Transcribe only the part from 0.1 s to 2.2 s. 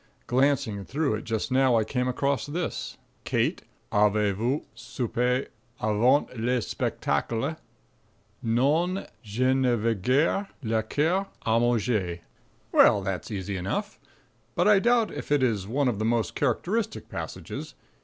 Glancing through it just now I came